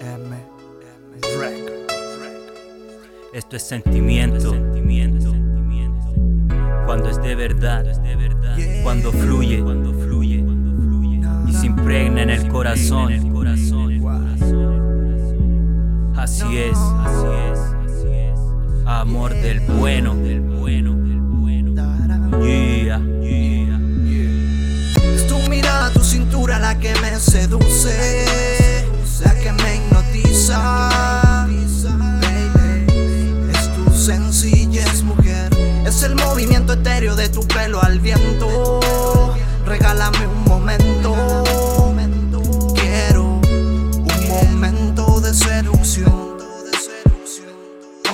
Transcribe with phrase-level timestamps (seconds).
[0.00, 0.36] M M.
[1.38, 1.86] Record.
[3.32, 4.54] Esto es sentimiento.
[6.86, 7.84] Cuando es de verdad,
[8.82, 10.44] cuando fluye, cuando fluye,
[11.48, 13.12] y se impregna en el corazón.
[16.16, 17.26] Así es, así
[18.12, 18.38] es,
[18.86, 21.74] amor del bueno, del bueno, del bueno.
[22.42, 23.80] Yeah, yeah.
[25.14, 28.24] Es tu mirada, tu cintura la que me seduce,
[29.24, 29.85] la que me
[33.50, 35.52] es tu sencillez, mujer.
[35.84, 38.78] Es el movimiento etéreo de tu pelo al viento.
[39.66, 41.42] Regálame un momento.
[42.76, 46.36] Quiero un momento de seducción.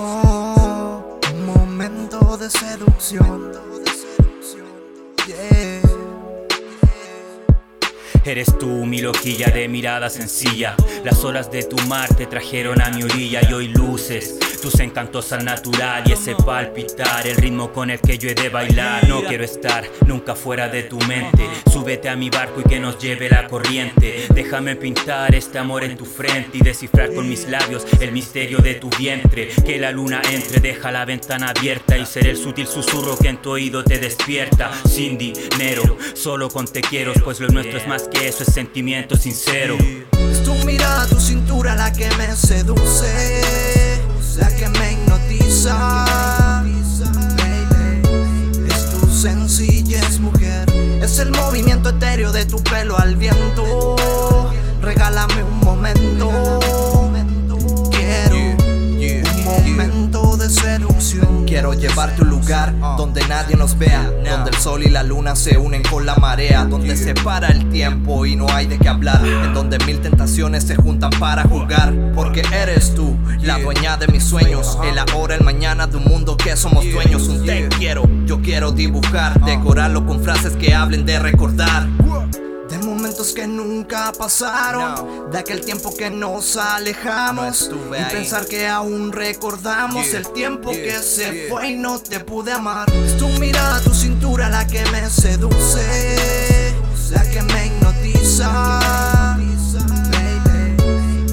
[0.00, 3.52] Oh, un momento de seducción.
[8.24, 10.76] Eres tú mi loquilla de mirada sencilla.
[11.04, 15.32] Las olas de tu mar te trajeron a mi orilla y hoy luces tus encantos
[15.32, 19.08] al natural y ese palpitar, el ritmo con el que yo he de bailar.
[19.08, 21.48] No quiero estar nunca fuera de tu mente.
[21.70, 24.26] Súbete a mi barco y que nos lleve la corriente.
[24.32, 28.74] Déjame pintar este amor en tu frente y descifrar con mis labios el misterio de
[28.74, 29.48] tu vientre.
[29.66, 33.42] Que la luna entre, deja la ventana abierta y ser el sutil susurro que en
[33.42, 34.70] tu oído te despierta.
[34.88, 39.16] Sin dinero, solo con te quiero, pues lo nuestro es más que eso, es sentimiento
[39.16, 39.76] sincero.
[40.30, 43.81] Es tu mirada, tu cintura la que me seduce,
[44.36, 46.04] la que me hipnotiza.
[48.66, 50.70] Es tu sencillez, mujer.
[51.02, 53.96] Es el movimiento etéreo de tu pelo al viento.
[54.80, 56.91] Regálame un momento.
[61.52, 65.36] Quiero llevarte a un lugar donde nadie nos vea, donde el sol y la luna
[65.36, 68.88] se unen con la marea, donde se para el tiempo y no hay de qué
[68.88, 74.08] hablar, en donde mil tentaciones se juntan para jugar, porque eres tú la dueña de
[74.08, 77.28] mis sueños, el ahora, el mañana de un mundo que somos dueños.
[77.28, 81.86] Un te quiero, yo quiero dibujar, decorarlo con frases que hablen de recordar.
[83.22, 90.26] Que nunca pasaron, de aquel tiempo que nos alejamos y pensar que aún recordamos el
[90.32, 92.90] tiempo que se fue y no te pude amar.
[92.92, 96.74] Es tu mirada, tu cintura la que me seduce,
[97.12, 99.38] la que me hipnotiza.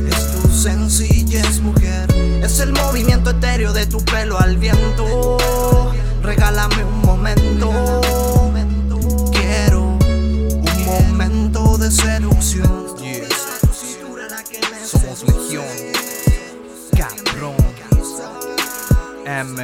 [0.07, 2.07] Es tu sencillez, mujer.
[2.43, 5.37] Es el movimiento etéreo de tu pelo al viento.
[6.21, 8.08] Regálame un momento.
[15.19, 15.65] Somos legión.
[16.95, 17.57] Cabrón.
[19.25, 19.63] M.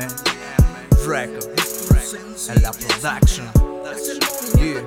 [1.07, 2.49] Records.
[2.49, 3.49] En la production.
[4.57, 4.85] Yeah.